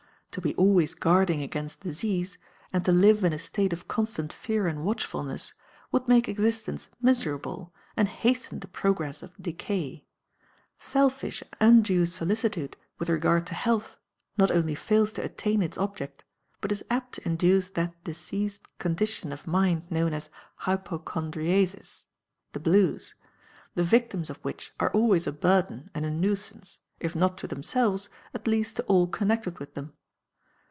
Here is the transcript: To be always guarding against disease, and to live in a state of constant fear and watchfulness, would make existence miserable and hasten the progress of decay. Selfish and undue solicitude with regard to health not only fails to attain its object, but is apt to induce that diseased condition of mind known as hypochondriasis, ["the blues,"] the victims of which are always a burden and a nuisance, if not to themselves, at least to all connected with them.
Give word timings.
To 0.35 0.39
be 0.39 0.55
always 0.55 0.93
guarding 0.95 1.41
against 1.43 1.81
disease, 1.81 2.37
and 2.71 2.85
to 2.85 2.93
live 2.93 3.25
in 3.25 3.33
a 3.33 3.37
state 3.37 3.73
of 3.73 3.89
constant 3.89 4.31
fear 4.31 4.65
and 4.65 4.85
watchfulness, 4.85 5.53
would 5.91 6.07
make 6.07 6.29
existence 6.29 6.87
miserable 7.01 7.73
and 7.97 8.07
hasten 8.07 8.61
the 8.61 8.69
progress 8.69 9.21
of 9.21 9.35
decay. 9.43 10.05
Selfish 10.79 11.41
and 11.59 11.79
undue 11.79 12.05
solicitude 12.05 12.77
with 12.97 13.09
regard 13.09 13.45
to 13.47 13.53
health 13.53 13.97
not 14.37 14.49
only 14.51 14.73
fails 14.73 15.11
to 15.11 15.21
attain 15.21 15.61
its 15.61 15.77
object, 15.77 16.23
but 16.61 16.71
is 16.71 16.81
apt 16.89 17.15
to 17.15 17.27
induce 17.27 17.67
that 17.67 18.01
diseased 18.05 18.65
condition 18.79 19.33
of 19.33 19.45
mind 19.45 19.83
known 19.91 20.13
as 20.13 20.29
hypochondriasis, 20.61 22.05
["the 22.53 22.59
blues,"] 22.61 23.15
the 23.75 23.83
victims 23.83 24.29
of 24.29 24.37
which 24.45 24.71
are 24.79 24.91
always 24.93 25.27
a 25.27 25.33
burden 25.33 25.89
and 25.93 26.05
a 26.05 26.09
nuisance, 26.09 26.79
if 27.01 27.17
not 27.17 27.37
to 27.37 27.47
themselves, 27.47 28.07
at 28.33 28.47
least 28.47 28.77
to 28.77 28.83
all 28.83 29.07
connected 29.07 29.59
with 29.59 29.73
them. 29.73 29.91